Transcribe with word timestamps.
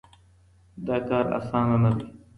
دا 0.85 0.97
کار 1.09 1.25
اسانه 1.37 1.77
نه 1.83 1.91
دی. 1.97 2.05